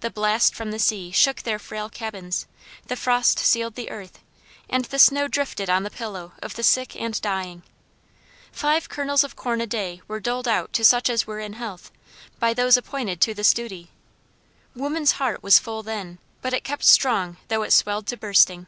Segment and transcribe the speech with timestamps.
[0.00, 2.44] The blast from the sea shook their frail cabins;
[2.88, 4.18] the frost sealed the earth,
[4.68, 7.62] and the snow drifted on the pillow of the sick and dying.
[8.52, 11.90] Five kernels of corn a day were doled out to such as were in health,
[12.38, 13.90] by those appointed to this duty.
[14.74, 18.66] Woman's heart was full then, but it kept strong though it swelled to bursting.